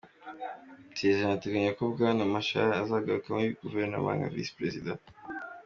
[0.87, 4.91] Amasezerano ateganya ko Bwana Machar azagaruka muri guverinoma nka visi perezida.